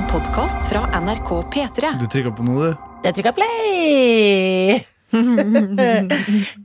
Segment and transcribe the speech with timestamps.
[0.00, 1.90] En podkast fra NRK P3.
[2.00, 2.86] Du trykka på noe, du.
[3.04, 4.80] Jeg trykka play!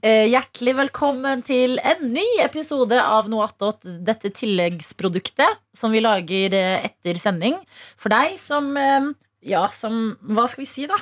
[0.05, 3.87] Eh, Hjertelig velkommen til en ny episode av Noe attåt.
[4.05, 7.57] Dette tilleggsproduktet som vi lager eh, etter sending.
[7.97, 9.07] For deg som eh,
[9.49, 10.99] Ja, som Hva skal vi si, da?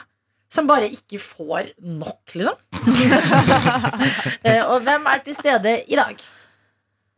[0.47, 2.55] Som bare ikke får nok, liksom.
[4.47, 6.15] Eh, Og hvem er til stede i dag?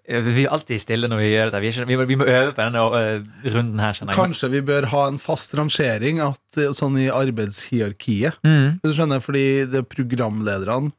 [0.05, 1.61] Vi er alltid stille når vi gjør dette.
[1.63, 3.95] Vi, ikke, vi, må, vi må øve på denne uh, runden her.
[3.97, 4.13] jeg.
[4.13, 8.38] Kanskje vi bør ha en fast rangering at, eh, sånn i arbeidshierarkiet.
[8.45, 8.77] Mm.
[8.83, 10.94] Du skjønner, fordi det programlederne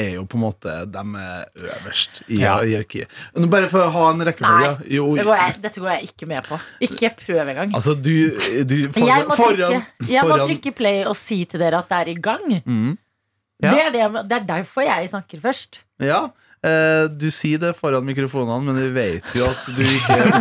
[0.00, 2.58] er jo på en måte De er øverst i Ja.
[2.62, 3.08] hierarkiet.
[3.36, 4.70] Nå Bare for å ha en rekkefølge.
[4.78, 6.60] Nei, Jo, Det går jeg, dette går jeg ikke med på.
[6.80, 7.74] Ikke prøv engang.
[7.74, 8.30] altså, du,
[8.64, 11.88] du for, Jeg må, foran, trykke, jeg må trykke play og si til dere at
[11.88, 12.62] det er i gang.
[12.64, 12.98] Mm.
[13.60, 13.70] Ja.
[13.70, 15.82] Det, er det, det er derfor jeg snakker først.
[16.00, 16.28] Ja,
[17.20, 20.34] du sier det foran mikrofonene, men vi vet jo at du ikke er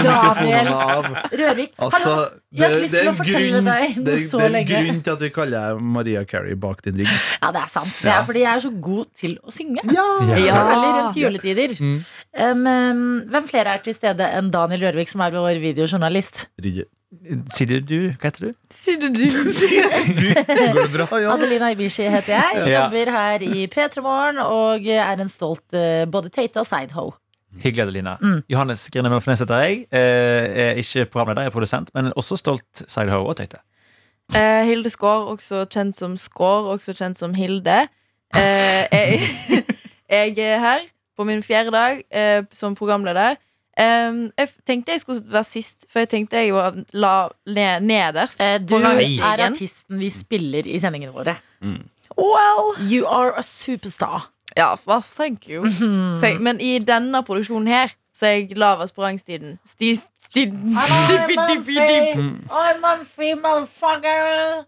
[0.00, 1.08] foran den av.
[1.28, 2.14] Rørvik, Altså,
[2.48, 4.68] det, Jeg har ikke lyst til å fortelle deg noe det, så det er en
[4.72, 7.14] grunn til at vi kaller deg Maria Carrie bak din rygg.
[7.42, 7.94] Ja, det er sant.
[8.00, 9.84] Det er fordi jeg er så god til å synge.
[9.92, 10.06] Ja!
[10.38, 10.60] Ja.
[10.72, 11.74] Eller rundt juletider.
[11.78, 11.98] Mm.
[12.38, 16.46] Um, hvem flere er til stede enn Daniel Rørvik, som er vår videojournalist?
[16.64, 16.88] Rygge.
[17.54, 18.00] Sier du, du?
[18.20, 18.56] Hva heter du?
[18.68, 19.22] Sier du, du?
[20.44, 21.06] Går det bra?
[21.16, 21.32] Ja.
[21.32, 22.58] Adelina Ibishi heter jeg.
[22.68, 22.82] Ja.
[22.84, 27.06] Jobber her i P3 Morgen og er en stolt eh, både tøyte og sideho.
[27.62, 28.18] Hyggelig, Adelina.
[28.20, 28.42] Mm.
[28.52, 29.86] Johannes Grine Melfnes heter jeg.
[29.88, 33.62] Eh, er ikke programleder, jeg er produsent, men også stolt sideho og tøyte.
[34.36, 37.86] Eh, Hilde Skaar, også kjent som Skår, også kjent som Hilde.
[38.36, 39.64] Eh, jeg,
[40.12, 40.84] jeg er her
[41.16, 43.40] på min fjerde dag eh, som programleder.
[43.78, 47.12] Eh, jeg tenkte jeg skulle være sist, for jeg tenkte jeg var la
[47.46, 48.40] ned, nederst.
[48.42, 51.36] Eh, du på er artisten vi spiller i sendingene våre.
[52.18, 54.28] Well, You are a superstar.
[54.56, 55.62] ja, well, thank you.
[56.20, 59.58] Tenk, men i denne produksjonen her så er jeg lavest på rangstiden.
[59.64, 62.18] Sti, a dippi, dippi, dipp.
[62.82, 64.64] Motherfucker.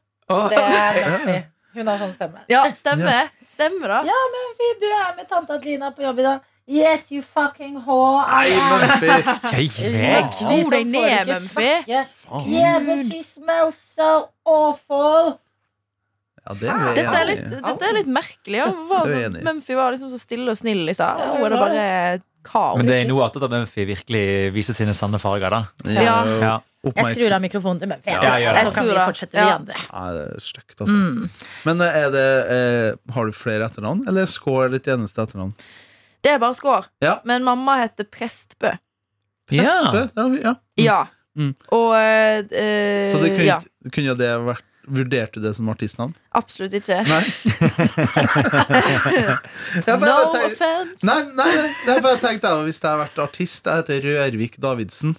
[0.51, 1.43] Det er.
[1.75, 2.45] Hun har sånn stemme.
[2.51, 3.31] Ja, stemmer.
[3.55, 3.99] Stemmer, da.
[4.09, 6.47] Ja, Mumphy, du er med tante Adelina på jobb i dag.
[6.71, 8.23] Yes, you fucking whore.
[8.23, 9.41] I am.
[9.51, 9.67] Hei.
[9.67, 11.71] Mumphy Ro deg ned, Mumphy.
[11.91, 15.41] Yeah, but she smells so awful.
[16.47, 18.63] Ja, det er Dette er litt, dette er litt merkelig.
[18.91, 19.41] Var er sånn.
[19.49, 21.19] Mumphy var liksom så stille og snill i stad.
[21.35, 21.85] Nå er det bare
[22.47, 22.79] kaos.
[22.79, 25.65] Men det er noe attåt at Mumphy virkelig viser sine sanne farger, da.
[25.91, 26.17] Ja.
[26.41, 26.55] Ja.
[26.87, 28.15] Jeg skrur av mikrofonen til Mumphy.
[28.15, 29.59] Ja, Ja, så kan vi fortsette, vi Ja.
[29.59, 29.83] andre.
[29.91, 30.95] Ja, det er stygt, altså.
[30.97, 31.29] Mm.
[31.67, 32.27] Men eh, er det,
[32.57, 35.53] er, har du flere etternavn, eller er Skår ditt eneste etternavn?
[36.25, 36.85] Det er bare skår.
[37.05, 37.15] Ja.
[37.29, 38.71] Men mamma heter Prestbø.
[39.51, 40.03] Prestbø?
[40.17, 40.25] Ja.
[40.45, 40.55] ja.
[40.81, 41.01] Ja.
[41.39, 41.53] Mm.
[41.73, 43.61] Og eh, eh, Så det kunne, ja,
[43.95, 46.11] kunne det vært Vurderte du det som artistnavn?
[46.35, 46.97] absolutt ikke.
[47.07, 47.21] Nei?
[49.87, 51.05] No offense.
[51.07, 51.51] Nei, nei,
[51.87, 55.13] nei, jeg tenkte Hvis jeg hadde vært artist Jeg heter Rørvik Davidsen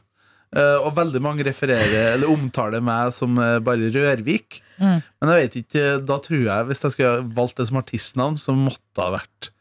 [0.57, 4.97] eh, Og veldig mange refererer Eller omtaler meg som bare Rørvik Mm.
[5.22, 8.50] Men jeg vet ikke Da tror jeg Hvis jeg skulle valgt det som artistnavn Så
[8.57, 9.51] måtte det ha vært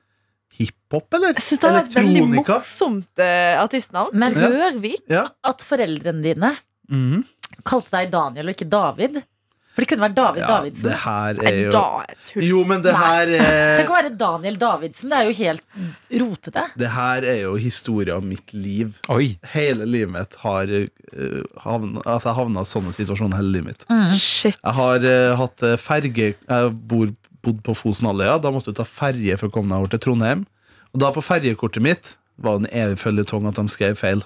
[0.61, 1.35] hiphop, eller?
[1.39, 4.15] Jeg syns det er et veldig morsomt uh, artistnavn.
[4.15, 4.71] Men- Ja.
[4.81, 6.55] vi Ja At foreldrene dine
[6.91, 7.25] mm.
[7.65, 9.23] kalte deg Daniel og ikke David.
[9.71, 10.83] For det kunne vært David ja, Davidsen.
[10.83, 12.17] det her er jo da er.
[12.43, 13.03] Jo, men det Nei.
[13.07, 15.13] her er Tenk å være Daniel Davidsen.
[15.13, 15.79] Det er jo helt
[16.23, 16.65] rotete.
[16.83, 19.37] Det her er jo historien om mitt liv Oi.
[19.55, 24.19] Hele livet mitt har uh, havna, altså Jeg havna i sånne situasjoner hele livet mitt
[24.19, 24.59] Shit.
[24.59, 28.39] Jeg har uh, hatt eh, ferge Jeg bor, bodd på Fosenhalvøya.
[28.43, 30.47] Da måtte du ta ferje for å komme deg over til Trondheim.
[30.95, 34.23] Og da på ferjekortet mitt var det en evig føljetong at de skrev feil.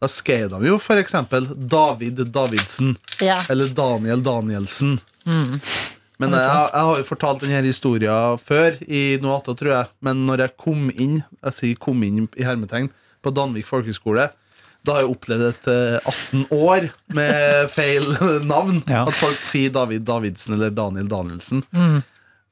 [0.00, 3.38] Da skrev de jo for eksempel David Davidsen Ja.
[3.50, 4.98] eller Daniel Danielsen.
[6.16, 6.40] Men jeg,
[6.72, 9.90] jeg har jo fortalt denne historien før, i noe annet, tror jeg.
[10.06, 12.88] Men når jeg kom inn Jeg sier kom inn i hermetegn
[13.24, 14.28] på Danvik folkehøgskole,
[14.86, 16.84] da har jeg opplevd et eh, 18 år
[17.18, 18.06] med feil
[18.46, 18.78] navn.
[18.86, 19.02] Ja.
[19.10, 21.64] At folk sier David Davidsen eller Daniel Danielsen.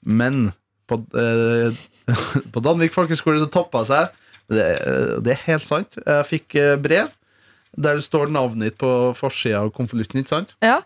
[0.04, 0.52] Men
[0.90, 1.82] på, eh,
[2.52, 4.14] på Danvik folkehøgskole så toppa seg.
[4.52, 4.64] Det,
[5.24, 5.98] det er helt sant.
[6.04, 7.12] Jeg fikk eh, brev
[7.74, 8.88] der det står navnet ditt på
[9.18, 10.22] forsida av konvolutten.
[10.62, 10.82] Ja.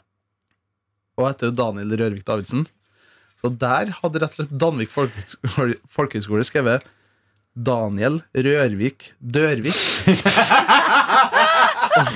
[1.19, 2.65] og heter jo Daniel Rørvik Davidsen.
[3.43, 6.87] Så der hadde rett og slett Danvik folkehøgskole, skrevet
[7.55, 9.79] Daniel Rørvik Dørvik.
[11.99, 12.07] og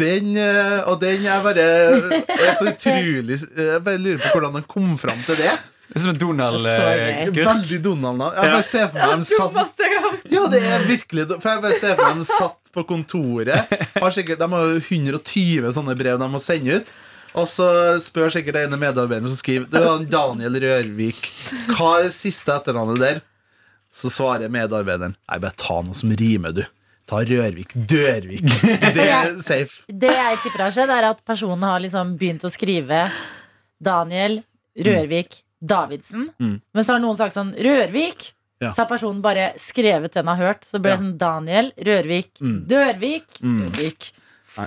[0.00, 4.68] den, eh, og den er bare er så utrolig Jeg bare lurer på hvordan han
[4.68, 5.52] kom fram til det.
[5.88, 7.36] Det er som en Donald-skurk.
[7.38, 8.34] Veldig Donald-navn.
[8.36, 9.84] Jeg bare ser for meg dem satt
[10.28, 13.72] Ja, det er virkelig For jeg bare ser for meg dem satt på kontoret.
[13.96, 16.92] Har sikkert, de har jo 120 sånne brev de må sende ut.
[17.38, 17.66] Og så
[18.02, 21.18] spør sikkert den ene medarbeideren som skriver Du, Daniel Rørvik,
[21.76, 23.20] hva er det siste etternavnet der?
[23.94, 26.62] Så svarer medarbeideren Nei, bare ta noe som rimer, du.
[27.08, 27.72] Ta Rørvik.
[27.88, 28.44] Dørvik.
[28.44, 29.84] Det er safe.
[29.88, 33.06] Det jeg tipper har skjedd, er at personen har liksom begynt å skrive
[33.80, 34.42] Daniel
[34.76, 36.28] Rørvik Davidsen.
[36.40, 36.60] Mm.
[36.74, 38.32] Men så har noen sagt sånn Rørvik.
[38.60, 38.72] Ja.
[38.72, 40.64] Så har personen bare skrevet den har hørt.
[40.66, 41.02] Så ble det Ja.
[41.04, 42.66] sånn Daniel Rørvik Mm.
[42.66, 43.40] Dørvik.
[43.42, 43.60] Mm.
[43.68, 44.12] Rørvik.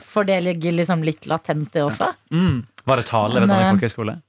[0.07, 2.13] For det ligger liksom litt latent, det også.
[2.31, 2.65] Mm.
[2.85, 4.21] Var det tale ved Danmark eh, folkehøgskole?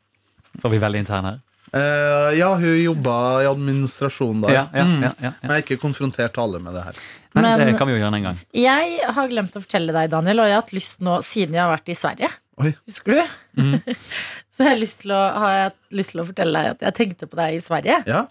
[0.61, 1.39] Får vi veldig intern her.
[1.75, 4.51] Uh, ja, hun jobba i administrasjon der.
[4.53, 5.03] Ja, ja, Mm.
[5.03, 5.31] ja, ja, ja.
[5.41, 6.93] Men jeg er ikke konfrontert alle med det her.
[7.35, 8.39] Men, Men- det kan vi jo gjøre en gang.
[8.53, 11.63] Jeg har glemt å fortelle deg, Daniel, og jeg har hatt lyst nå, siden jeg
[11.63, 12.29] har vært i Sverige
[12.59, 12.75] Oi.
[12.87, 13.63] Husker du?
[13.63, 13.83] Mhm.
[14.53, 17.27] så jeg har, til å, har jeg lyst til å fortelle deg at jeg tenkte
[17.31, 18.03] på deg i Sverige.
[18.07, 18.27] Ja.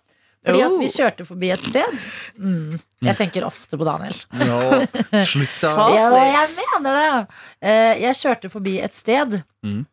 [0.46, 1.98] Fordi at vi kjørte forbi et sted.
[2.42, 2.78] Mm.
[3.06, 4.16] Jeg tenker ofte på Daniel.
[4.42, 5.22] ja.
[5.22, 5.74] Slutt, da.
[5.98, 7.36] Ja, jeg mener det!
[7.62, 9.84] Eh, Jeg kjørte forbi et sted Mm.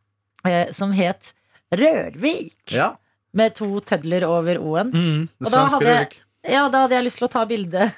[0.48, 1.34] eh, som het
[1.72, 2.54] Rørvik.
[2.72, 2.94] Ja.
[3.36, 4.90] Med to tødler over O-en.
[4.92, 5.28] Mm.
[5.44, 7.92] Og da hadde jeg- Ja, da hadde jeg lyst til å ta bilde.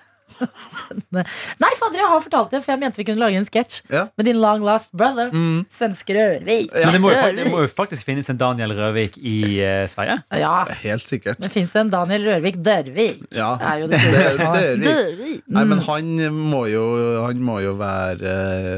[1.10, 4.06] Nei, fader, jeg har fortalt det, for jeg mente vi kunne lage en sketsj Ja.
[4.16, 5.30] med din long lost brother.
[5.34, 5.64] Mm.
[5.70, 6.70] Svenske Rørvik.
[6.72, 6.86] Ja.
[6.86, 10.20] Men det må, jo, det må jo faktisk finnes en Daniel Rørvik i uh, Sverige.
[10.40, 11.40] Ja, Helt sikkert.
[11.42, 13.22] men fins det en Daniel Rørvik Dørvik?
[13.36, 13.52] Ja.
[13.60, 14.00] Er jo det.
[14.84, 15.42] Dørvik.
[15.50, 15.68] Nei, Mm.
[15.68, 16.10] men han
[16.50, 16.82] må jo,
[17.24, 18.34] han må jo være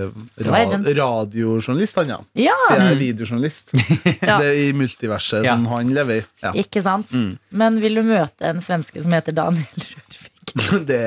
[0.08, 2.19] uh, rad, radiojournalist, han, ja.
[2.49, 3.72] Ja, Siden jeg er videojournalist.
[4.22, 4.38] Ja.
[4.40, 5.54] Det er i multiverset Ja.
[5.56, 6.25] som han lever i.
[6.43, 6.52] Ja.
[6.58, 7.12] ikke sant?
[7.12, 7.37] Mm.
[7.50, 10.21] Men vil du møte en svenske som heter Daniel Rørvik?
[10.90, 10.99] Det,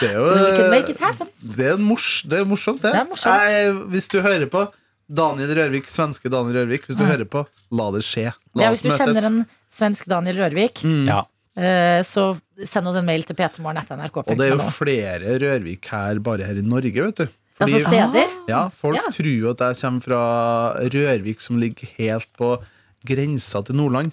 [0.00, 0.26] det er jo.
[1.56, 2.92] Det er, mors, det er morsomt, det.
[2.94, 3.48] Det er morsomt.
[3.50, 4.66] Jeg, hvis du hører på
[5.08, 7.10] Daniel Rørvik, svenske Daniel Rørvik, hvis du Mm.
[7.14, 8.26] hører på, la det skje.
[8.54, 9.00] La Ja, oss hvis du møtes.
[9.06, 9.40] kjenner en
[9.72, 11.06] svensk Daniel Rørvik, Mm.
[11.08, 11.22] Ja.
[11.56, 14.22] eh, så send oss en mail til p3morgen.nrk.no.
[14.26, 17.26] Og det er jo flere Rørvik her bare her i Norge, vet du.
[17.58, 18.28] Altså steder.
[18.48, 19.10] ja, folk Ja.
[19.10, 20.22] tror jo at jeg kommer fra
[20.94, 22.62] Rørvik, som ligger helt på
[23.04, 24.12] grensa til Nordland.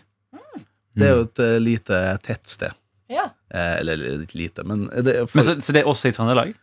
[0.98, 2.72] Det er jo et eh, lite tettsted.
[3.12, 3.28] Ja.
[3.54, 6.54] Eh, eller litt lite, men det for, Men så, så det er også i Trøndelag?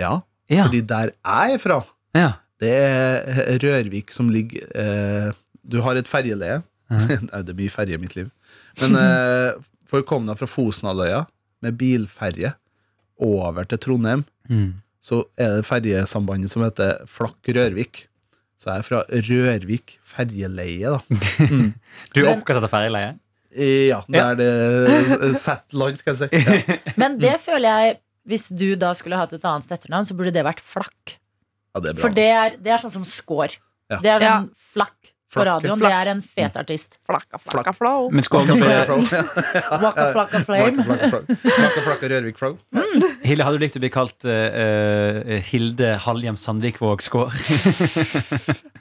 [0.00, 0.20] Ja,
[0.50, 0.64] Ja.
[0.66, 1.76] fordi der jeg er fra,
[2.16, 2.30] ja.
[2.60, 5.32] det er Rørvik som ligger eh,
[5.62, 6.62] Du har et ferjeleie.
[6.90, 8.30] Nei, det mye ferje i mitt liv.
[8.80, 9.52] Men eh,
[9.88, 11.26] for å komme deg fra Fosenhalvøya
[11.62, 12.54] med bilferje
[13.22, 14.80] over til Trondheim, Mm.
[15.00, 18.06] så er det ferjesambandet som heter Flakk-Rørvik.
[18.58, 20.98] Så jeg er fra Rørvik ferjeleie, da.
[22.14, 23.14] Du er oppkalt etter ferjeleie?
[23.52, 26.40] Ja, det er det satt land, skal jeg si.
[26.40, 30.32] Ja, Men det føler jeg Hvis du da skulle hatt et annet etternavn, så burde
[30.32, 31.16] det vært Flakk.
[31.74, 32.00] ja det er bra.
[32.04, 33.56] For det er, det er sånn som score.
[33.90, 33.98] Ja.
[34.00, 34.36] Det er Ja.
[34.40, 35.80] sånn flakk på radioen.
[35.80, 35.90] Flak.
[35.90, 36.98] Det er en fet artist.
[37.08, 38.10] Flakka, flakka, flow.
[38.12, 40.84] Men skål nå Flakka, for Waka flakka flame.
[40.84, 42.58] flakka, flakka, Rørvik flow.
[43.24, 47.32] Hilde, hadde du likt å bli kalt uh, eh, Hilde Halhjem Sandvikvåg Skår?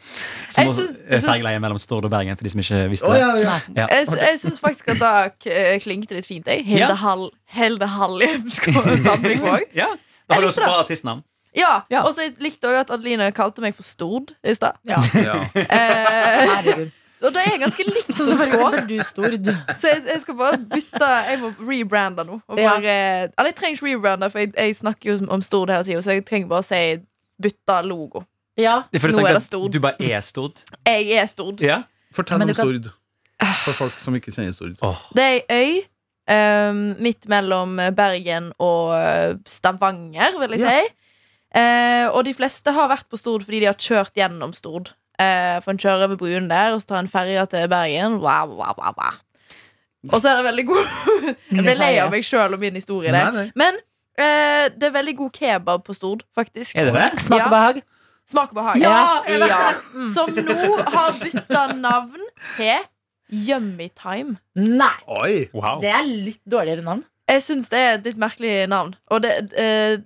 [0.51, 3.19] Som er fergeleie mellom Stord og Bergen, for de som ikke visste det.
[3.19, 3.23] det.
[3.23, 3.57] ja, ja.
[3.83, 3.87] Ja.
[3.95, 5.01] Jeg, jeg syns faktisk at
[5.45, 6.47] det klingte litt fint.
[6.47, 6.65] Jeg.
[6.67, 6.99] Hilde Ja.
[7.01, 9.69] Hall Hilde Halljemskog Sandvikvåg.
[9.77, 9.91] Ja,
[10.27, 11.23] da har du også bra artistnavn.
[11.57, 12.01] Ja, Ja.
[12.07, 14.77] og så jeg likte også at Adeline kalte meg for Stord i stad.
[14.87, 15.45] Ja, Ja.
[15.55, 16.87] Eh,
[17.23, 18.77] og det er ganske likt Så som skår.
[18.85, 19.29] blir du stor.
[19.81, 22.39] Så jeg, jeg skal bare bytte Jeg må rebrande nå.
[22.47, 22.75] Og Ja.
[22.77, 26.01] eller jeg trenger ikke rebrande, for jeg, jeg snakker jo om Stord hele tida.
[26.01, 26.81] Så jeg trenger bare å si
[27.41, 28.23] bytte logo.
[28.57, 29.71] Ja, Nå er det Stord.
[29.71, 30.63] Du bare er Stord?
[30.85, 31.61] Jeg er Stord.
[31.61, 31.83] Ja.
[32.13, 32.91] Fortell om kan- Stord.
[33.65, 34.75] For folk som ikke kjenner Stord.
[35.15, 35.81] Det er ei øy
[36.31, 40.69] Um, midt mellom Bergen og eh, Stavanger, vil jeg Ja.
[40.79, 40.93] si.
[41.51, 44.93] Eh, og de fleste har vært på Stord fordi de har kjørt gjennom Stord.
[45.19, 48.19] Eh, for en kjører over bruen der, og så tar en ferja til Bergen.
[48.23, 49.19] Wow, wow, wow, wow.
[50.09, 50.85] Og så er det veldig god
[51.51, 53.51] Jeg ble lei av meg sjøl og min historie der.
[53.59, 53.77] Men
[54.17, 56.73] eh, det er veldig god kebab på Stord, faktisk.
[56.75, 57.25] Er det det?
[57.27, 57.83] Smak og behag.
[58.31, 58.81] Smak og behag.
[58.81, 59.61] Ja, ja.
[59.93, 60.07] Mm.
[60.09, 60.57] Som nå
[60.95, 62.25] har bytta navn
[62.55, 62.87] til
[63.31, 64.39] Yummy Time.
[64.55, 64.95] Nei!
[65.07, 65.47] Oi!
[65.53, 65.79] Wow.
[65.83, 67.03] Det er litt dårligere navn.
[67.31, 68.95] Jeg syns det er et litt merkelig navn.
[69.13, 69.99] Og det, eh,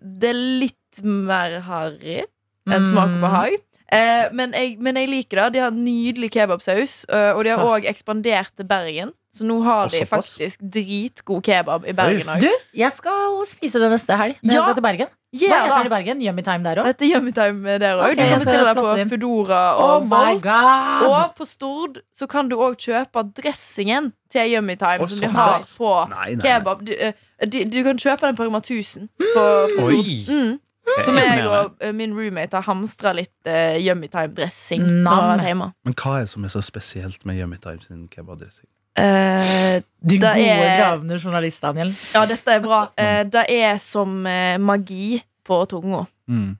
[0.00, 2.20] det er litt mer harry
[2.68, 2.90] enn Mm.
[2.90, 3.50] smak på hai.
[3.92, 5.52] Eh, men, jeg, men jeg liker det.
[5.54, 9.10] De har nydelig kebabsaus, eh, og de har òg ekspandert til Bergen.
[9.34, 12.40] Så nå har de faktisk dritgod kebab i Bergen òg.
[12.42, 14.36] Du, jeg skal spise det neste helg.
[14.42, 15.06] Når jeg skal til Bergen.
[15.30, 15.90] Hva Yeah, heter det i.
[15.94, 16.22] Bergen?
[16.26, 16.86] Yummy time der òg?
[16.90, 18.00] Dette er Yummy Time der òg.
[18.12, 18.94] Okay, du kan bestille deg på.
[19.12, 20.42] Foodora Oh og Volt.
[20.42, 21.04] god!
[21.06, 25.60] Og på Stord så kan du òg kjøpe dressingen til Yummy Time, som de har
[25.78, 26.42] på Nei, nei, nei.
[26.42, 26.82] kebab.
[26.86, 27.12] Du, eh,
[27.46, 29.44] du, du kan kjøpe den på Rema 1000 på,
[29.76, 29.94] på Stord.
[29.94, 30.18] Oi.
[30.28, 30.58] Mm.
[30.98, 34.84] Det Som jeg og eh, min roommate har hamstra litt uh, Yummy Time-dressing.
[35.04, 38.68] Men hva er det som er så spesielt med Yummy Time sin kebabdressing?
[38.98, 41.92] Uh, De gode, er- gravende journalist, Daniel.
[42.14, 42.82] ja, dette er bra.
[42.98, 46.04] Uh, det er som uh, magi på tunga.
[46.30, 46.56] Mm.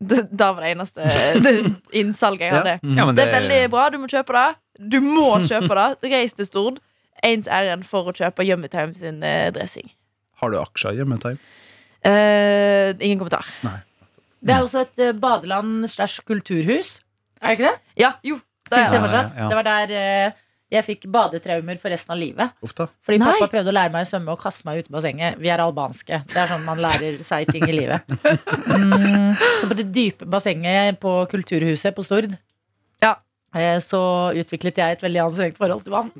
[0.00, 1.04] Det, det var det eneste
[1.44, 1.52] det
[1.96, 2.72] innsalget jeg hadde.
[2.96, 3.88] Ja, men Det er veldig bra.
[3.94, 4.48] Du må kjøpe det.
[4.92, 6.10] Du må kjøpe det.
[6.12, 6.80] Reis til Stord.
[7.22, 9.92] Ens ærend for å kjøpe Yummy Time sin eh, dressing.
[10.42, 11.38] Har du aksjer i Yummy Time?
[12.04, 13.46] Eh, ingen kommentar.
[14.42, 16.96] Det er også et eh, badeland slash kulturhus.
[17.42, 17.76] Er det ikke det?
[18.02, 18.38] Ja, jo.
[18.70, 19.12] Det er det det.
[19.12, 19.48] Ja, ja.
[19.50, 20.40] Det var der eh,
[20.72, 22.54] jeg fikk badetraumer for resten av livet.
[22.64, 22.72] Uff.
[22.72, 23.34] Fordi Nei.
[23.34, 25.36] pappa prøvde å lære meg å svømme og kaste meg ut i bassenget.
[25.42, 26.22] Vi er albanske.
[26.32, 28.08] Det er sånn man lærer seg ting i livet.
[28.72, 32.32] Mm, så på det dype bassenget på Kulturhuset på Stord
[33.04, 33.16] Ja.
[33.54, 34.00] eh, så
[34.38, 36.10] utviklet jeg et veldig anstrengt forhold til vann.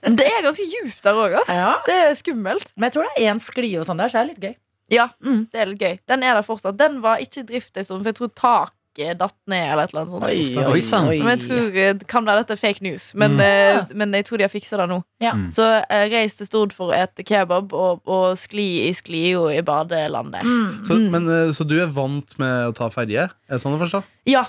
[0.00, 1.36] Men det er ganske djupt der òg.
[1.52, 1.74] Ja.
[1.84, 2.72] Det er skummelt.
[2.76, 4.56] Men jeg tror det er én sklie og sånn der, så det er litt gøy.
[4.90, 5.46] Ja, Mm.
[5.52, 5.98] det er litt gøy.
[6.08, 6.76] Den er der fortsatt.
[6.76, 9.92] Den var ikke i drift en stund, for jeg tror taket datt ned eller et
[9.94, 10.24] eller annet sånt.
[10.24, 11.18] Oi, Oi, oi.
[11.22, 13.40] Men jeg tror eh, kan være dette er fake news, men, Mm.
[13.40, 15.02] eh, men jeg tror de har fiksa det nå.
[15.22, 15.32] Ja.
[15.32, 15.46] Mm.
[15.54, 19.62] Så eh, reis til Stord for å ete kebab og, og skli i sklia i
[19.62, 20.42] badelandet.
[20.42, 20.86] Mm.
[20.88, 23.28] Så, men, eh, så du er vant med å ta ferje?
[23.30, 24.02] Er det sånn å forstå?
[24.26, 24.46] Ja.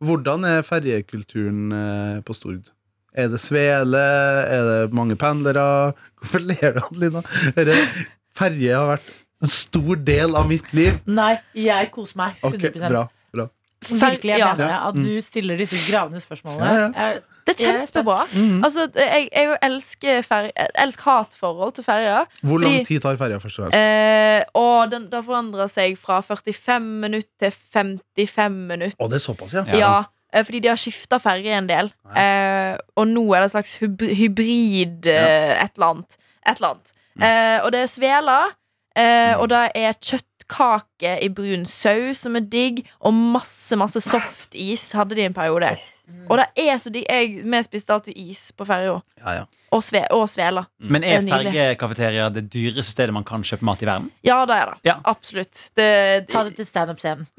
[0.00, 2.70] Hvordan er ferjekulturen eh, på Stord?
[3.12, 4.00] Er det svele?
[4.48, 5.92] Er det mange pendlere?
[6.20, 7.20] Hvorfor ler du, Adelina?
[7.54, 8.06] Er det-
[8.40, 9.08] Ferje har vært
[9.40, 11.00] en stor del av mitt liv.
[11.08, 12.36] Nei, jeg koser meg.
[12.42, 13.48] 100 Ok, bra, bra.
[13.88, 14.54] Virkelig, jeg Ja.
[14.54, 14.78] mener det.
[14.88, 16.66] At du stiller disse gravende spørsmålene.
[16.68, 17.20] Ja, ja.
[17.46, 18.26] Det er kjempebra.
[18.32, 18.64] Mm -hmm.
[18.64, 20.22] Altså, jeg, jeg elsker,
[20.74, 22.24] elsker hatforhold til ferja.
[22.42, 23.76] Hvor lang tid tar ferja først og fremst?
[23.76, 28.96] Eh, og den, det forandrer seg fra 45 minutter til 55 minutter.
[29.00, 29.64] Å, det er såpass, ja?
[29.66, 29.78] Ja.
[29.78, 30.04] Ja,
[30.34, 31.92] eh, fordi de har skifta ferge en del.
[32.16, 36.16] Eh, og nå er det en slags hybrid eh, et eller annet.
[36.46, 36.92] Et eller annet.
[37.20, 38.38] Eh, og det er svela,
[38.96, 44.92] eh, og det er kjøttkake i brun saus som er digg, og masse, masse softis
[44.98, 45.76] hadde de en periode.
[46.28, 47.04] Og det er så digg.
[47.08, 49.00] Jeg- Vi spiste alltid is på ferja.
[49.24, 49.44] Ja, ja.
[49.72, 50.64] Og, sve, og svela.
[50.80, 54.10] Men er Det er fergekafeteria det dyreste stedet man kan kjøpe mat i verden?
[54.26, 54.74] Ja, det er det.
[54.84, 54.96] Ja.
[55.04, 55.70] Absolutt.
[55.76, 57.28] Det, Ta det til standup-scenen.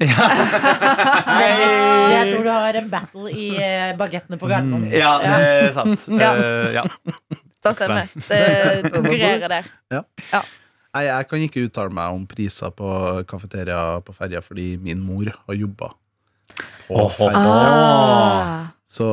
[2.12, 4.88] Jeg tror du har en battle i eh, bagettene på Gardermoen.
[4.92, 5.28] Ja, det
[5.68, 6.08] er sant.
[6.08, 6.32] Ja.
[6.36, 6.82] Eh, ja.
[7.62, 8.10] Det stemmer.
[8.28, 9.70] Det konkurrerer der.
[10.92, 12.88] Nei, jeg kan ikke uttale meg om priser på
[13.30, 15.88] kafeteria på ferja fordi min mor har jobba
[16.88, 17.44] på ferja.
[17.48, 18.66] Ah.
[18.92, 19.06] Så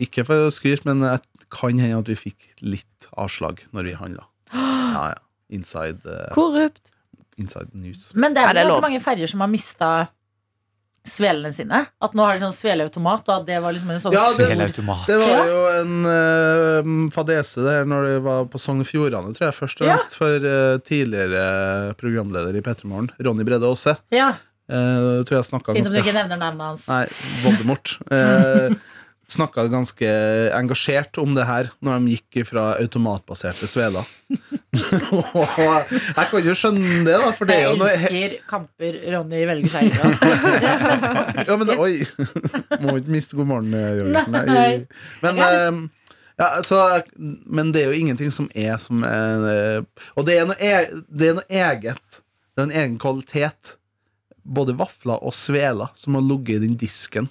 [0.00, 1.18] ikke for å skryte, men det
[1.52, 4.24] kan hende at vi fikk litt avslag når vi handla.
[4.54, 5.20] Ja, ja.
[5.52, 6.88] Inside, eh, Korrupt.
[7.36, 8.06] inside news.
[8.16, 9.90] Men det er vel ganske mange ferjer som har mista
[11.08, 11.80] svelene sine.
[12.00, 14.46] At nå har de sånn sveleautomat, og at det var liksom en sånn Ja, det-
[14.52, 15.06] Selautomat.
[15.06, 19.48] Det var jo en eh, fadese der når det var på Sogn og Fjordane, tror
[19.50, 19.96] jeg, først og Ja.
[19.98, 23.96] fremst for eh, tidligere programleder i P3 Morgen, Ronny Brede Aase.
[24.14, 24.34] Ja,
[24.72, 26.84] Uh, tror jeg snakka Fint om du ganske ikke nevner navnet hans.
[26.88, 27.04] Nei,
[27.42, 27.90] Voldemort.
[28.14, 28.70] Eh,
[29.28, 30.08] Snakka ganske
[30.54, 34.06] engasjert om det her når de gikk fra automatbaserte sveler.
[34.72, 38.94] Jeg kan jo skjønne det, da, for det er Jeg jo noe he- elsker kamper
[39.12, 39.98] Ronny velger seg inn.
[40.00, 40.30] Altså.
[41.48, 42.06] Ja, men det, oi!
[42.80, 44.32] Må ikke miste god morgen, eh, Jørgen.
[44.32, 44.42] Nei.
[44.48, 44.72] Nei.
[45.24, 46.08] Men, eh,
[46.40, 46.78] ja, så,
[47.18, 49.84] men det er jo ingenting som er som er,
[50.16, 52.20] Og det er, noe e det er noe eget.
[52.52, 53.74] Det er en egen kvalitet.
[54.42, 57.28] Både vafler og sveler som har ligget i den disken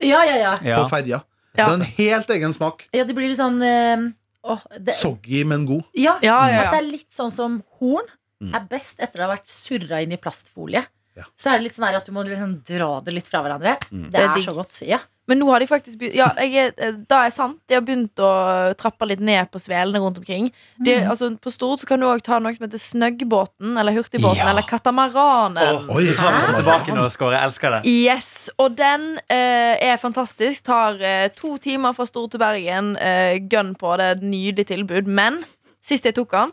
[0.00, 0.78] Ja, ja, ja.
[0.78, 1.18] På ferja.
[1.56, 1.66] Ja.
[1.66, 2.86] Det er en helt egen smak.
[2.96, 4.06] ja det blir litt sånn eh,
[4.46, 5.84] åh, det, Soggy, men god.
[5.94, 8.50] ja, Ja, ja, At det er litt sånn som horn Mm.
[8.54, 10.82] er best etter å ha vært surra inn i plastfolie.
[11.16, 11.24] Ja.
[11.40, 13.78] Så er det litt sånn at du må liksom dra det litt fra hverandre.
[13.90, 14.10] Mm.
[14.10, 14.76] Det Det er er så godt.
[14.86, 14.98] Ja.
[15.28, 17.58] Men nå har de faktisk begynt Ja, jeg er, eh, da er sant.
[17.66, 20.52] De har begynt å trappe litt ned på svelene rundt omkring.
[20.78, 21.08] De, Mm.
[21.10, 24.50] altså, på Stord kan du òg ta noe som heter Snøggbåten eller Hurtigbåten Ja.
[24.50, 25.58] eller Katamaranen.
[25.90, 27.32] Oh, Oi, ta meg tilbake nå, Skåre.
[27.40, 27.90] Jeg elsker det.
[27.90, 30.62] Yes, Og den eh, er fantastisk.
[30.62, 32.96] Tar eh, to timer fra Stord til Bergen.
[32.96, 33.96] Eh, gun på.
[33.96, 35.06] Det er et nydelig tilbud.
[35.06, 35.44] Men
[35.82, 36.52] sist jeg tok den,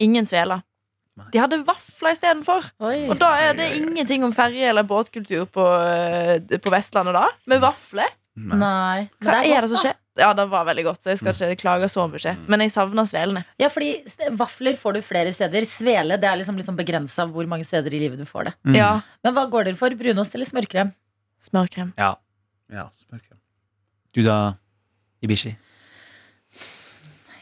[0.00, 0.62] ingen sveler.
[1.32, 2.66] De hadde vafler istedenfor.
[2.84, 7.28] Og da er det ingenting om ferje- eller båtkultur på, eh, på Vestlandet da.
[7.48, 8.10] Med vafler.
[8.36, 9.08] Nei.
[9.20, 9.82] Men Hva er, godt, det som da.
[9.86, 9.94] skjer?
[10.20, 12.34] Ja, det var veldig godt, så jeg skal ikke klage så mye.
[12.48, 13.44] Men jeg savner svelene.
[13.60, 13.90] Ja, fordi
[14.36, 15.64] Vafler får du flere steder.
[15.68, 18.54] Svele det er liksom, liksom begrensa hvor mange steder i livet du får det.
[18.64, 18.76] Mm.
[18.76, 19.00] Ja.
[19.24, 19.90] Men hva går dere for?
[19.96, 20.92] Brunost eller smørkrem?
[21.48, 21.92] Smørkrem.
[21.96, 22.14] Ja.
[22.72, 23.38] Ja, smørkrem.
[24.16, 24.54] Du da,
[25.22, 25.54] Ibishi?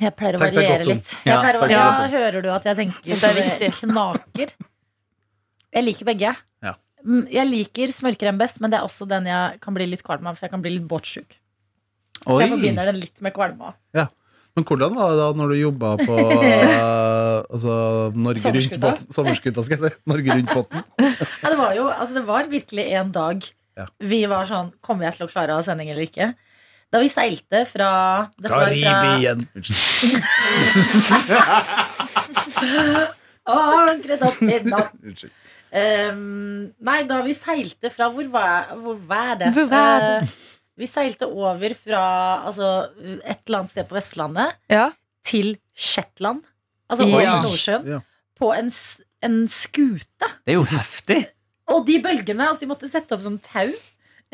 [0.01, 0.97] Jeg pleier å Tenk deg variere godt om.
[0.97, 1.11] litt.
[1.25, 1.85] Jeg Ja, pleier å variere.
[1.85, 2.09] Ja.
[2.15, 4.55] Hører du at jeg tenker Det er det knaker?
[5.75, 6.35] Jeg liker begge.
[6.63, 6.75] Ja.
[7.05, 10.27] Mm, Jeg liker smørkrem best, men det er også den jeg kan bli litt kvalm
[10.27, 10.37] av.
[10.39, 11.39] For jeg kan bli litt båtsjuk.
[12.25, 13.75] Så jeg forbinder den litt med kvalma.
[14.55, 17.73] Men hvordan var det da når du jobba på eh, altså,
[18.15, 18.79] Norge rundt Sommerskuta?
[18.85, 19.09] båten?
[19.17, 19.99] Sommerskuta, skal jeg si.
[20.07, 20.85] Norge rundt båten.
[21.43, 23.43] Ja, det, var jo, altså, det var virkelig en dag
[23.77, 23.89] Ja.
[23.99, 26.29] vi var sånn Kommer jeg til å klare å ha sending eller ikke?
[26.95, 27.89] Da vi seilte fra
[28.39, 29.41] Karibien.
[29.57, 30.23] Unnskyld.
[33.51, 34.59] Ankret opp i.
[34.63, 35.33] Unnskyld.
[35.75, 39.49] Ehm, nei, da vi seilte fra Hvor var, hvor var det?
[39.57, 40.29] Hvor var det?
[40.29, 40.35] Uh,
[40.79, 42.03] vi seilte over fra
[42.47, 42.69] altså,
[43.27, 44.89] et eller annet sted på Vestlandet Ja.
[45.27, 46.45] til Shetland.
[46.91, 47.15] Altså Ja.
[47.17, 47.89] over Nordsjøen.
[47.91, 47.99] Ja.
[48.39, 48.71] På en,
[49.23, 50.31] en skute.
[50.47, 51.21] Det er jo heftig.
[51.75, 53.71] Og de bølgene, altså de måtte sette opp sånn tau.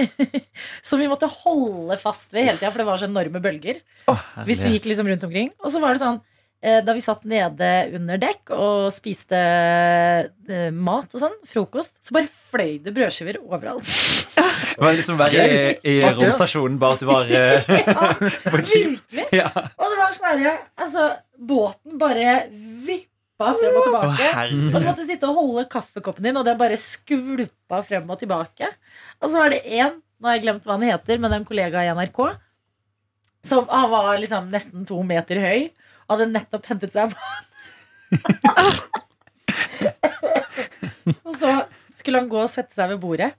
[0.88, 3.80] som vi måtte holde fast ved hele tida, for det var så enorme bølger.
[4.48, 5.50] Hvis du gikk liksom rundt omkring.
[5.64, 6.20] Og så var det sånn
[6.62, 12.16] eh, da vi satt nede under dekk og spiste eh, mat og sånn, frokost, så
[12.16, 13.86] bare fløy det brødskiver overalt.
[14.70, 18.68] Det var liksom verre i, i romstasjonen, bare at du var eh, Ja, på et
[18.70, 18.94] skip.
[18.94, 19.26] virkelig.
[19.36, 19.48] Ja.
[19.52, 22.34] Og det var sånn herre Altså, båten bare
[23.40, 24.26] vippa frem og tilbake.
[24.74, 28.66] Og du måtte sitte og holde kaffekoppen din, og den bare skvulpa frem og tilbake.
[29.20, 31.84] Og så var det én, nå har jeg glemt hva han heter, men en kollega
[31.84, 32.20] i NRK,
[33.46, 35.60] som han var liksom nesten to meter høy,
[36.06, 37.46] og hadde nettopp hentet seg mat.
[41.24, 41.50] og så
[41.94, 43.32] skulle han gå og sette seg ved bordet.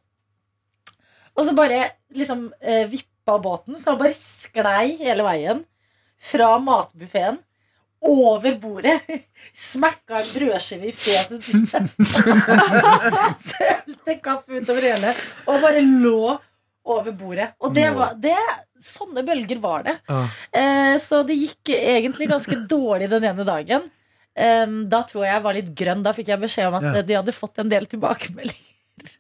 [1.38, 5.66] Og så bare liksom eh, vippa båten, så han bare sklei hele veien
[6.22, 7.38] fra matbuffeen
[8.02, 9.02] over bordet.
[9.54, 11.44] Smekka en brødskive i fjeset
[13.38, 15.12] Sølte kaffe utover hele
[15.46, 16.38] og bare lå
[16.92, 17.52] over bordet.
[17.62, 18.38] Og det var det,
[18.82, 19.94] Sånne bølger var det.
[20.10, 20.26] Ah.
[20.58, 23.86] Eh, så det gikk egentlig ganske dårlig den ene dagen.
[24.34, 26.02] Em, da tror jeg jeg var litt grønn.
[26.06, 26.94] Da fikk jeg beskjed om at Ja.
[26.98, 28.68] eh, de hadde fått en del tilbakemeldinger.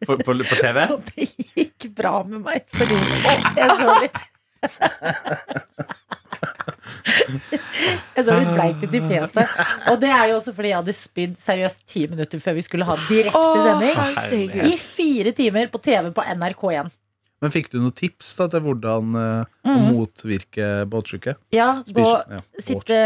[0.06, 0.82] På, på, på TV?
[0.94, 2.98] Og det gikk bra med meg fordi
[3.58, 4.18] jeg så litt
[8.16, 9.54] Jeg så litt bleik ut i fjeset.
[9.92, 12.88] Og det er jo også fordi jeg hadde spydd seriøst ti minutter før vi skulle
[12.88, 14.58] ha direkte sending.
[14.68, 16.92] I fire timer på TV på NRK1.
[17.42, 19.88] Men fikk du noen tips da til hvordan eh, å Mhm.
[19.96, 21.34] motvirke båtsjuke?
[21.56, 23.00] Ja, gå, ja, sitte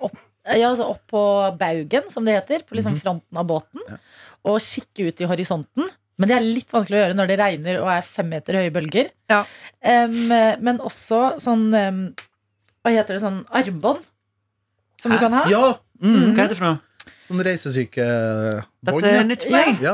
[0.00, 0.14] opp,
[0.48, 1.24] ja, altså opp på
[1.60, 3.98] baugen, som det heter, på liksom fronten av båten, Ja.
[4.48, 5.90] og kikke ut i horisonten.
[6.16, 8.70] Men det er litt vanskelig å gjøre når det regner og er fem meter høye
[8.72, 9.10] bølger.
[9.28, 9.44] Ja.
[9.82, 10.28] Em,
[10.62, 12.14] men også sånn em,
[12.84, 13.22] Hva heter det?
[13.24, 14.04] Sånn armbånd.
[15.00, 15.44] Som du kan ha.
[15.50, 15.62] Ja!
[16.04, 16.34] Mm.
[16.36, 17.12] Hva er det for noe?
[17.28, 18.66] Sånn reisesykebånd.
[18.90, 19.86] Dette er nytt for meg.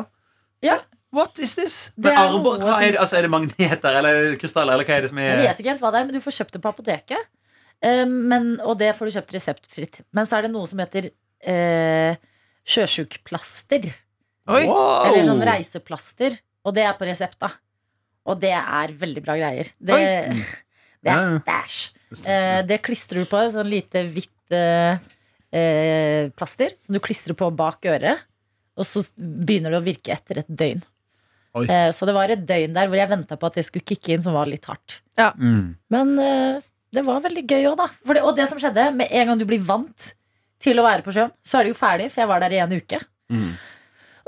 [0.66, 0.80] Ja.
[1.14, 1.76] What is this?
[1.98, 4.76] Det er armbånd, er, det, altså, er det magneter eller er krystaller?
[4.76, 6.22] Eller hva er det som Jeg er vet ikke helt hva det er, men du
[6.22, 7.30] får kjøpt det på apoteket.
[7.82, 10.00] Em, men, og det får du kjøpt reseptfritt.
[10.14, 12.20] Men så er det noe som heter eh,
[12.68, 13.88] sjøsjukplaster.
[14.50, 14.62] Oi.
[14.68, 15.08] Wow!
[15.08, 16.38] Eller sånn reiseplaster.
[16.66, 17.50] Og det er på resept, da.
[18.30, 19.70] Og det er veldig bra greier.
[19.80, 19.98] Det,
[21.02, 21.40] det er Ja, ja.
[21.40, 21.80] stæsj.
[22.10, 24.98] Eh, det klistrer du på, sånn lite hvitt eh,
[25.54, 28.26] eh, plaster som du klistrer på bak øret.
[28.80, 30.82] Og så begynner det å virke etter et døgn.
[31.58, 31.64] Oi.
[31.66, 34.14] Eh, så det var et døgn der hvor jeg venta på at det skulle kicke
[34.14, 35.00] inn, som var litt hardt.
[35.18, 35.74] Mm.
[35.92, 37.88] Men eh, det var veldig gøy òg, da.
[38.02, 40.12] For det, og det som skjedde, med en gang du blir vant
[40.60, 42.62] til å være på sjøen, så er det jo ferdig, for jeg var der i
[42.62, 43.00] en uke.
[43.30, 43.50] Mm.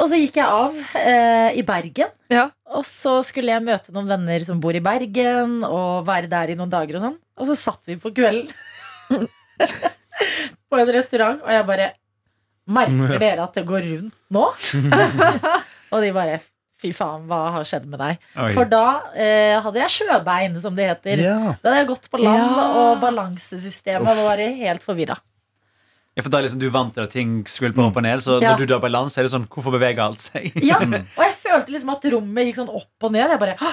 [0.00, 2.12] Og så gikk jeg av eh, i Bergen.
[2.32, 2.46] Ja.
[2.72, 6.56] Og så skulle jeg møte noen venner som bor i Bergen, og være der i
[6.58, 7.18] noen dager og sånn.
[7.38, 8.48] Og så satt vi på kvelden
[10.72, 11.90] på en restaurant, og jeg bare
[12.72, 14.44] Merker dere at det går rundt nå?
[15.92, 16.40] og de bare
[16.82, 18.16] Fy faen, hva har skjedd med deg?
[18.42, 18.48] Oi.
[18.56, 21.20] For da eh, hadde jeg sjøbein, som det heter.
[21.22, 21.36] Ja.
[21.62, 22.64] Da hadde jeg gått på land, Ja.
[22.80, 25.14] og balansesystemet var helt forvirra.
[26.16, 28.40] Ja, for da er liksom du vant til at ting skvulper opp og ned, så
[28.42, 28.52] Ja.
[28.52, 30.50] når du drar på land, så er det sånn Hvorfor beveger alt seg?
[30.70, 33.30] Ja, og jeg følte liksom at rommet gikk sånn opp og ned.
[33.32, 33.72] Jeg bare, «Hå!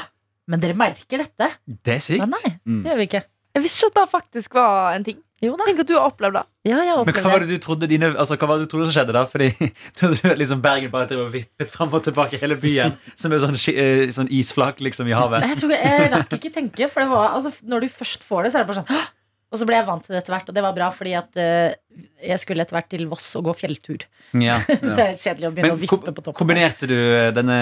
[0.49, 1.49] Men dere merker dette?
[1.67, 2.23] Det er sykt.
[2.23, 2.31] sykt.
[2.31, 2.83] nei, Mm.
[2.83, 3.23] det gjør vi ikke.
[3.55, 5.17] Jeg visste ikke at det faktisk var en ting.
[5.41, 5.63] Jo da.
[5.65, 6.41] Tenk at du har opplevd det.
[6.67, 7.47] Ja, jeg Men hva var det.
[7.47, 9.21] du trodde dine, altså, hva var det du trodde som skjedde da?
[9.25, 9.47] Fordi
[9.95, 13.31] trodde du at liksom Bergen bare drev og vippet fram og tilbake hele byen som
[13.31, 15.43] en sånn, eh, sånn isflak liksom i havet?
[15.47, 18.43] Jeg, tror jeg, jeg rakk ikke tenke, for det var, altså, når du først får
[18.43, 19.01] det, så er det bare sånn «Hå!»
[19.49, 21.39] Og så ble jeg vant til det etter hvert, og det var bra, fordi at
[21.41, 24.03] uh, jeg skulle etter hvert til Voss og gå fjelltur.
[24.37, 24.59] Ja.
[24.67, 26.37] Så det er kjedelig å begynne Men å vippe på toppen.
[26.37, 27.57] kombinerte du eh, denne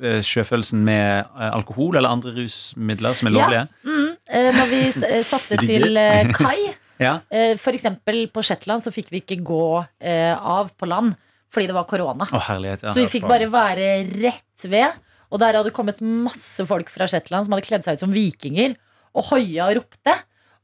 [0.00, 3.42] uh, sjøfølelsen med uh, alkohol eller andre rusmidler som er Ja.
[3.44, 3.66] lovlige?
[3.84, 4.80] Mm, eh, når vi
[5.28, 6.00] satte til
[6.36, 6.58] kai
[6.96, 7.18] Ja.
[7.60, 9.64] For eksempel på Shetland så fikk vi ikke gå
[10.00, 11.12] av på land
[11.52, 12.24] fordi det var korona.
[12.24, 12.86] Herlighet.
[12.86, 12.94] Ja.
[12.94, 13.90] Så vi fikk bare være
[14.22, 14.96] rett ved.
[15.28, 18.78] Og der hadde kommet masse folk fra Shetland som hadde kledd seg ut som vikinger
[19.12, 20.16] og hoia og ropte.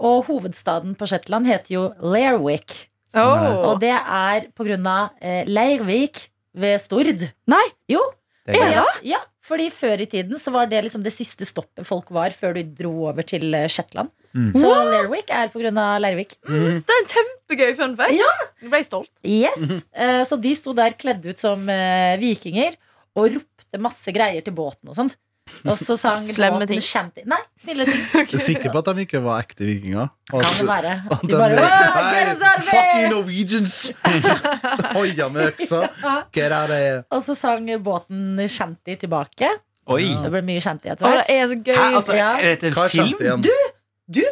[0.02, 2.88] Og hovedstaden på Shetland heter jo Lairwick.
[3.14, 3.70] Oh.
[3.70, 6.26] Og det er på grunn av eh, Leirvik
[6.58, 7.26] ved Stord.
[7.50, 7.64] Nei!
[7.92, 8.02] Jo.
[8.48, 11.86] Det er Ja, ja, fordi før i tiden så var det liksom det siste stoppet
[11.86, 14.10] folk var før du dro over til eh, Shetland.
[14.32, 14.50] Mm.
[14.56, 16.38] Så Lairwick er på grunn av Leirvik.
[16.48, 18.16] Det er en kjempegøy fun fact.
[18.16, 18.30] Ja.
[18.62, 19.12] Jeg ble stolt.
[19.28, 19.60] Yes.
[19.92, 22.78] Eh, så de sto der kledd ut som eh, vikinger
[23.18, 25.18] og ropte masse greier til båten og sånt.
[25.66, 26.82] Og så sang Slemme båten ting.
[26.82, 27.98] shanty Nei, snille ting.
[28.30, 30.08] Du er sikker på at de ikke var ekte vikinger?
[30.30, 30.92] Kan det være.
[31.26, 33.74] De bare Nei, get us out of Fuck you here!» Norwegians!
[34.96, 35.82] Hoia med øksa.
[36.32, 37.02] Get out of here.
[37.10, 39.50] Og så sang båten shanty tilbake.
[39.90, 40.04] Oi!
[40.22, 41.30] Det ble mye shanty etter det hvert.
[41.34, 41.56] er så
[41.98, 43.22] altså, er dette Hva en er sant film?
[43.26, 43.42] igjen?
[43.42, 43.71] Du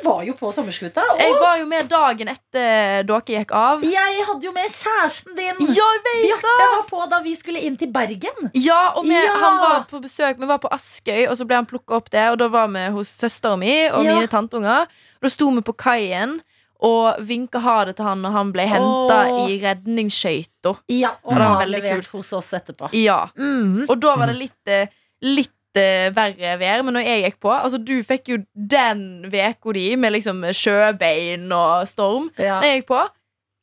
[0.05, 3.81] var jo på sommerskuta, og Jeg var jo med dagen etter dere gikk av.
[3.83, 5.55] jeg hadde jo med kjæresten din.
[5.75, 8.51] Ja, jeg vet Bjarte var på da vi skulle inn til Bergen.
[8.55, 9.33] Ja, og vi, Ja.
[9.41, 12.33] han var på besøk Vi var på Askøy, og så ble han plukka opp der.
[12.33, 14.15] Og da var vi hos søstera mi og Ja.
[14.15, 14.83] mine tanteunger.
[14.83, 16.41] Og da sto vi på kaien
[16.83, 20.77] og vinka ha det til han når han ble henta i redningsskøyta.
[20.89, 22.89] Ja, og det var var veldig levert hos oss etterpå.
[22.97, 23.27] Ja.
[23.37, 23.87] Mm.
[23.89, 24.87] Og da var det litt, eh,
[25.23, 26.83] litt verre vær.
[26.83, 31.51] Men når jeg gikk på Altså, du fikk jo den uka di med liksom sjøbein
[31.53, 32.31] og storm.
[32.39, 32.59] Ja.
[32.61, 33.01] Når jeg gikk på,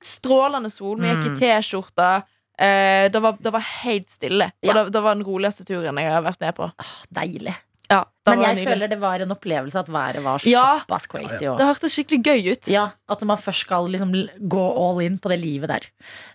[0.04, 1.00] strålende sol.
[1.02, 1.38] Vi gikk i Mm.
[1.42, 2.24] T-skjorta.
[2.58, 4.52] Eh, det, var, det var helt stille.
[4.62, 4.72] Ja.
[4.72, 6.72] Og det, det var den roligste turen jeg har vært med på.
[6.78, 7.54] Ah, deilig.
[7.88, 11.46] Ja, Men jeg føler det var en opplevelse at været var såpass crazy.
[11.48, 12.68] Og, Det hørtes skikkelig gøy ut.
[12.68, 14.12] ja, at man først skal liksom
[14.44, 15.88] gå all in på det livet der.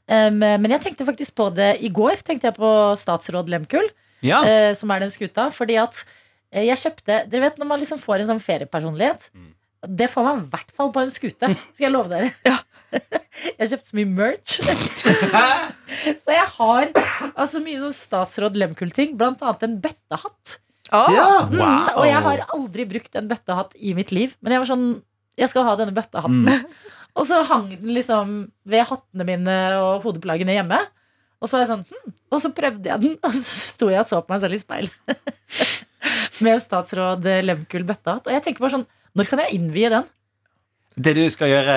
[0.09, 2.23] Um, men jeg tenkte faktisk på det i går.
[2.25, 3.85] Tenkte jeg på statsråd Lemkull,
[4.23, 4.43] Ja.
[4.47, 5.49] eh, som er den skuta.
[5.55, 6.05] Fordi at
[6.53, 9.31] eh, jeg kjøpte Dere vet når man liksom får en sånn feriepersonlighet?
[9.83, 11.49] Det får man i hvert fall på en skute.
[11.75, 12.33] Skal jeg love dere.
[12.49, 12.59] Ja.
[13.59, 14.59] Jeg kjøpte så mye merch.
[16.23, 16.91] så jeg har
[17.41, 20.59] altså mye sånn statsråd Lehmkuhl-ting, Blant annet en bøttehatt.
[20.93, 21.27] Ah, Ja.
[21.49, 21.89] Mm, Wow.
[22.03, 24.35] og jeg har aldri brukt en bøttehatt i mitt liv.
[24.45, 24.87] Men jeg var sånn
[25.41, 26.45] Jeg skal ha denne bøttehatten.
[26.45, 26.67] Mm.
[27.17, 28.35] Og så hang den liksom
[28.69, 30.83] ved hattene mine og hodeplaggene hjemme.
[31.43, 32.15] Og så var jeg sånn hm.
[32.33, 34.63] Og så prøvde jeg den, og så sto jeg og så på meg selv i
[34.63, 34.91] speil.
[36.45, 38.27] Med statsråd Lehmkuhl bøttehatt.
[38.27, 40.09] Og jeg tenker bare sånn Når kan jeg innvie den?
[41.03, 41.77] Det du skal gjøre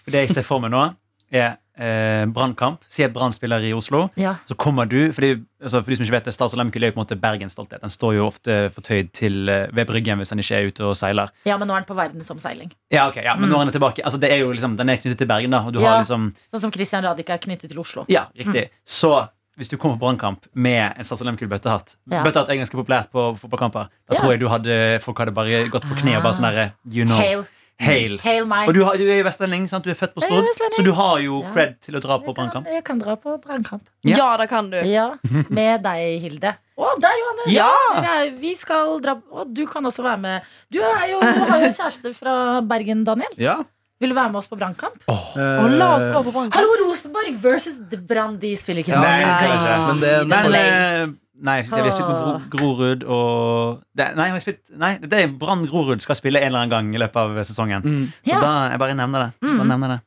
[0.00, 0.86] For det jeg ser for meg nå,
[1.32, 2.80] er eh, brannkamp.
[2.88, 4.08] Si at Brann spiller i Oslo.
[4.18, 4.34] Ja.
[4.48, 6.96] Så kommer du fordi, altså For de som ikke vet det, og Lemkull er jo
[6.96, 7.80] på en måte Bergens stolthet.
[7.80, 10.96] Den står jo ofte fortøyd til, eh, ved bryggen hvis den ikke er ute og
[10.96, 11.30] seiler.
[11.46, 12.72] ja, men nå er den på verdensomseiling.
[12.90, 13.54] Ja, ok, ja, Men Mm.
[13.54, 14.02] nå er den tilbake.
[14.04, 15.58] Altså det er jo liksom, Den er knyttet til Bergen, da.
[15.66, 15.90] Og du Ja.
[15.90, 18.04] har liksom Sånn som Christian Radich er knyttet til Oslo.
[18.08, 18.70] Ja, riktig.
[18.84, 22.22] Så hvis du kommer på brannkamp med en og Lemkull bøttehatt Ja.
[22.24, 23.88] Bøttehatt er ganske populært på fotballkamper.
[24.08, 26.72] Da tror jeg du hadde, folk hadde bare gått på kne og bare sånn derre
[26.90, 27.16] You know.
[27.16, 27.46] Hail.
[27.80, 28.16] Hail.
[28.24, 28.66] Hail meg.
[28.68, 29.84] Og du, har, du er jo vestlending, sant?
[29.86, 30.78] Du er født på Jeg er Stord, vestlending.
[30.80, 31.50] så du har jo Ja.
[31.54, 32.66] cred til å dra på Jeg kan, brannkamp.
[32.74, 33.82] jeg kan dra på brannkamp.
[34.04, 34.16] Ja.
[34.16, 34.76] ja, det kan du.
[34.82, 35.06] Ja,
[35.48, 36.54] med deg, Hilde.
[36.78, 37.52] Og deg, Johannes.
[37.54, 37.70] Ja!
[38.00, 40.42] Dere er- Vi skal dra Og du kan også være med.
[40.70, 43.30] Du, er jo, du har jo kjæreste fra Bergen, Daniel.
[43.38, 43.56] Ja.
[44.00, 44.98] Vil du være med oss på brannkamp?
[45.10, 46.54] Og la oss gå på brannkamp.
[46.54, 48.36] Hallo, Rosenborg versus Brann.
[48.38, 49.10] De spiller ikke Ja, sånn.
[49.10, 49.86] Nei, det skal jeg ikke.
[49.88, 51.06] Men det er en Men eh,
[51.40, 55.20] Nei, jeg, vi har spilt med Bro- Grorud og det, Nei, jeg spilt, nei, det
[55.22, 57.84] er Brann Grorud skal spille en eller annen gang i løpet av sesongen.
[57.86, 58.06] Mm.
[58.26, 58.40] Så Ja.
[58.42, 59.30] da jeg bare nevner det.
[59.48, 59.56] Mm.
[59.58, 60.00] bare nevner det.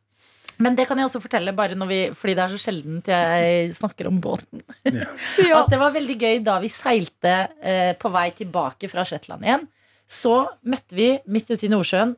[0.62, 3.72] Men det kan jeg også fortelle, bare når vi, fordi det er så sjeldent jeg
[3.74, 4.62] snakker om båten.
[5.48, 5.63] Ja.
[5.63, 9.63] At det var veldig gøy da vi seilte eh, på vei tilbake fra Shetland igjen.
[10.12, 10.36] Så
[10.67, 12.13] møtte vi midt ute i Nordsjøen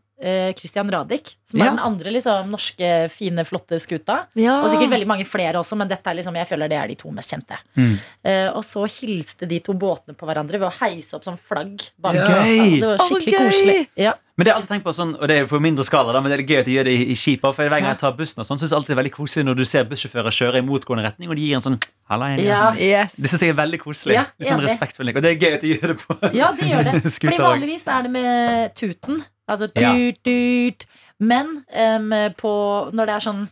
[0.58, 1.72] Christian Radich, som er Ja.
[1.76, 4.26] den andre liksom, norske, fine, flotte skuta.
[4.40, 4.62] Ja.
[4.64, 6.96] Og sikkert veldig mange flere også, men dette er liksom, jeg føler det er de
[6.96, 7.58] to mest kjente.
[7.76, 7.94] Mm.
[8.26, 11.90] Uh, og så hilste de to båtene på hverandre ved å heise opp sånn flagg.
[12.00, 12.14] bak.
[12.14, 12.80] Gøy!
[12.80, 13.50] Det var skikkelig gøy!
[13.50, 13.88] koselig.
[14.00, 14.14] Ja.
[14.34, 16.32] Men det er alltid tenkt på sånn, og det er for mindre skala, da, men
[16.34, 17.54] det er gøy at de gjør det i, i skipet.
[17.54, 19.12] For hver gang jeg tar bussen, og sånn, så synes jeg alltid det er veldig
[19.14, 21.78] koselig når du ser bussjåfører kjøre i motgående retning, og de gir en sånn
[22.10, 22.48] Halla, Anja».
[22.48, 22.64] Ja.
[22.74, 23.20] Yes.
[23.22, 24.18] Det syns jeg er veldig koselig.
[24.18, 25.14] Ja, Litt sånn respektfull.
[25.14, 26.96] Og det er gøy at de gjør det på ja, de gjør det.
[27.14, 29.22] Fordi vanligvis er det med tuten.
[29.50, 29.94] Altså Ja.
[29.94, 30.86] tut, tut.
[31.20, 32.54] Men um, på,
[32.94, 33.44] når det er sånn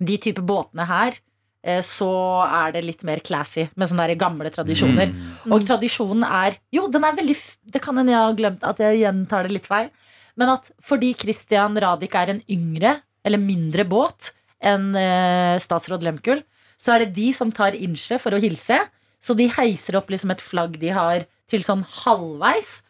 [0.00, 1.18] de type båtene her,
[1.62, 2.08] eh, så
[2.46, 5.12] er det litt mer classy med sånne gamle tradisjoner.
[5.12, 5.52] Mm.
[5.52, 7.36] Og tradisjonen er Jo, den er veldig
[7.68, 9.90] Det kan hende jeg har glemt at jeg gjentar det litt feil.
[10.36, 14.30] Men at fordi Christian Radich er en yngre eller mindre båt
[14.64, 16.42] enn eh, statsråd Lehmkuhl,
[16.80, 18.78] så er det de som tar innsje for å hilse.
[19.20, 22.80] Så de heiser opp liksom et flagg de har til sånn halvveis.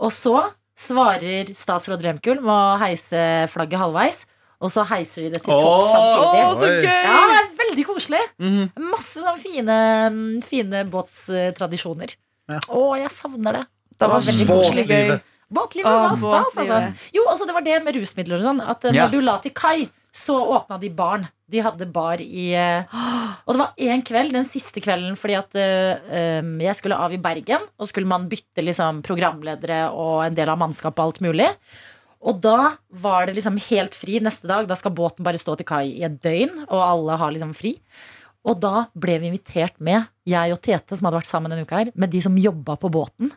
[0.00, 0.36] Og så
[0.78, 4.24] svarer statsråd Remkul med å heise flagget halvveis.
[4.58, 6.38] Og så heiser de det til topp samtidig.
[6.42, 6.86] Åh, så gøy!
[7.06, 8.22] Ja, det er veldig koselig.
[8.42, 8.64] Mhm.
[8.90, 9.76] Masse sånne fine,
[10.48, 12.14] fine båtstradisjoner.
[12.50, 12.58] Ja.
[12.66, 13.64] Å, jeg savner det.
[13.98, 14.86] Det var veldig koselig.
[14.88, 15.12] gøy.
[15.12, 15.34] Båtlivet.
[15.48, 16.80] Båtlivet var stas, altså.
[17.14, 18.58] Jo, altså det var det med rusmidler og sånn.
[18.68, 19.06] At når Ja.
[19.08, 21.26] du la til kai, så åpna de baren.
[21.48, 22.96] De hadde bar i eh,
[23.46, 25.58] Og det var én kveld, den siste kvelden, fordi at
[26.42, 27.64] um, jeg skulle av i Bergen.
[27.80, 31.48] Og skulle man bytte liksom programledere og en del av mannskapet og alt mulig.
[32.18, 34.66] Og da var det liksom helt fri neste dag.
[34.68, 37.76] Da skal båten bare stå til kai i et døgn, og alle har liksom fri.
[38.48, 41.82] Og da ble vi invitert med, jeg og Tete, som hadde vært sammen denne uka
[41.82, 43.32] her, med de som jobba på båten.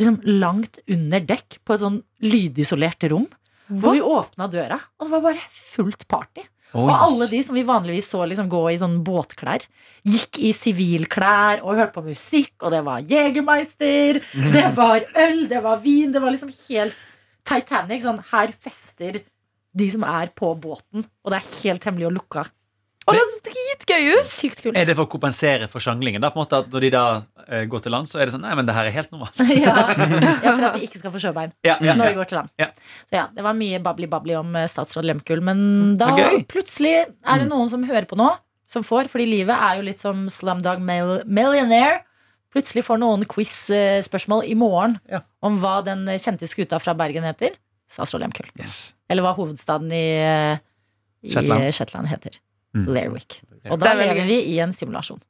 [0.00, 3.28] Liksom langt under dekk på et sånn lydisolert rom.
[3.70, 6.42] Hvor vi åpna døra, og det var bare fullt party.
[6.70, 6.84] Oi.
[6.84, 9.64] Og alle de som vi vanligvis så liksom gå i sånn båtklær,
[10.06, 14.20] gikk i sivilklær og hørte på musikk, og det var Jegermeister,
[14.54, 17.02] det var øl, det var vin, det var liksom helt
[17.46, 18.04] Titanic.
[18.04, 19.22] Sånn, her fester
[19.70, 22.46] de som er på båten, og det er helt hemmelig og lukka.
[23.10, 24.26] Og det høres dritgøy ut!
[24.28, 24.78] Sykt kult.
[24.78, 26.22] Er det for å kompensere for sjanglingen?
[26.22, 27.04] da, på en måte at Når de da
[27.48, 29.40] eh, går til land, så er det sånn Nei, men det her er helt normalt.
[29.50, 29.74] ja.
[30.44, 32.52] ja, for at de ikke skal få sjøbein Ja, ja, når de går til land.
[32.60, 32.70] Ja.
[33.10, 35.64] Så ja, Det var mye babli-babli om eh, statsråd Lehmkuhl, men
[36.00, 38.30] da er plutselig er det noen som hører på nå,
[38.70, 42.04] som får, fordi livet er jo litt som Slumdog Millionaire.
[42.54, 45.20] Plutselig får noen quiz-spørsmål i morgen Ja.
[45.42, 47.56] om hva den kjente skuta fra Bergen heter.
[47.90, 48.50] Statsråd Lehmkuhl.
[48.58, 48.94] Yes.
[49.10, 50.58] Eller hva hovedstaden i, eh,
[51.26, 51.66] i Shetland.
[51.74, 52.38] Shetland heter.
[52.76, 52.86] Mm.
[52.94, 53.40] Lerwick.
[53.70, 54.26] Og da er lever gøy.
[54.30, 55.20] vi i en simulasjon.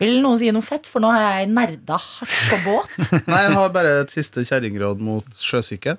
[0.00, 0.86] Vil noen si noe fett?
[0.88, 2.94] For nå har jeg nerda hardt på båt.
[3.30, 5.96] Nei, jeg har bare et siste kjerringråd mot sjøsyke.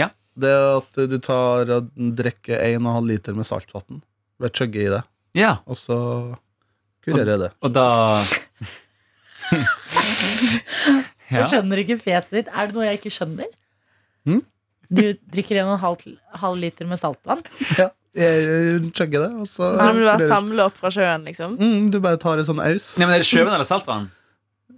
[0.00, 0.08] Ja.
[0.38, 4.02] Det er at du tar og drikker 1,5 liter med saltvann.
[4.38, 5.00] Bare chugge i det,
[5.38, 5.96] Ja, og så
[7.04, 7.50] kurerer det.
[7.64, 7.86] og da
[11.28, 12.48] Jeg skjønner ikke fjeset ditt.
[12.54, 13.50] Er det noe jeg ikke skjønner?
[14.28, 14.40] Hm?
[14.88, 15.02] Du
[15.34, 16.04] drikker en og en halv,
[16.40, 17.42] halv liter med saltvann?
[17.76, 21.56] Ja, jeg chugger det, og så som du bare samler opp fra sjøen, liksom?
[21.58, 22.96] mm, Du bare tar en sånn aus.
[22.98, 24.10] Nei, men Er det sjøvann eller saltvann?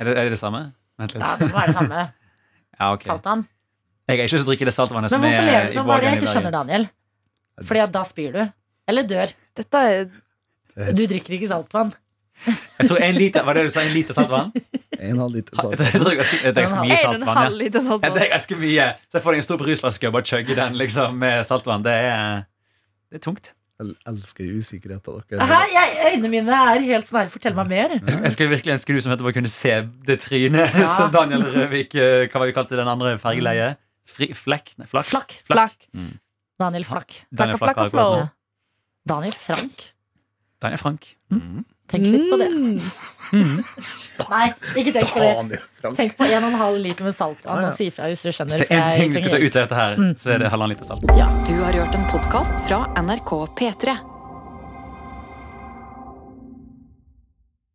[0.01, 0.73] Er det er det, det samme?
[0.99, 1.23] Vent litt.
[1.23, 2.07] Ja, det må være det samme.
[2.81, 3.05] Ja, okay.
[3.11, 3.43] Saltvann.
[4.09, 5.45] Jeg er ikke så drikke det saltvannet som er i Vågen.
[5.45, 5.87] Men hvorfor ler du sånn?
[5.87, 6.87] Hva er det jeg ikke skjønner, Daniel?
[7.69, 8.41] Fordi at da spyr du.
[8.89, 9.35] Eller dør.
[9.61, 11.91] Dette er Du drikker ikke saltvann.
[12.47, 13.83] Jeg tror en liter, Var det du sa?
[13.85, 14.49] En liter saltvann?
[14.97, 15.93] 1,5 liter Jeg tror saltvann.
[15.93, 17.59] jeg tror jeg er ganske mye en og en halv Ja.
[17.61, 18.15] liter Ja, saltvann.
[18.17, 18.87] det er ganske mye.
[19.13, 21.85] Så jeg får deg en stor brusflaske og bare chugge den liksom, med saltvann.
[21.85, 22.47] Det er,
[23.11, 23.53] det er tungt.
[23.81, 25.37] Jeg elsker usikkerheten Hæ?
[25.41, 25.61] dere.
[25.73, 27.31] Jeg, øynene mine er helt sånn her.
[27.33, 27.95] Fortell meg mer.
[27.97, 29.73] Jeg skulle virkelig ønske du som heter bare kunne se
[30.07, 30.91] det trynet Ja.
[30.99, 33.81] som Daniel Røvik eh, Hva var vi kalte den andre fergeleiet?
[34.11, 34.75] Flekk?
[34.77, 35.09] Nei, flakk.
[35.09, 35.33] Flakk.
[35.49, 35.89] Flakk.
[36.61, 37.23] Daniel Flakk.
[37.33, 38.13] Daniel Flakk, Flakk har flakk, flow.
[38.13, 38.21] nå.
[38.21, 38.29] Ja.
[39.15, 39.87] Daniel Frank.
[40.61, 41.09] Daniel Frank.
[41.91, 42.51] Tenk litt på det.
[43.31, 43.63] Mm.
[44.31, 44.47] Nei,
[44.81, 45.61] ikke tenk på det.
[45.97, 47.69] Tenk på 1,5 liter med saltvann Ja, ja.
[47.71, 48.59] og si ifra hvis dere skjønner.
[48.59, 50.15] Hvis det er én ting vi skal ta ut av dette her, Mm.
[50.19, 51.07] så er det halvannen liter salt.
[51.47, 53.97] Du har hørt en podkast fra NRK P3.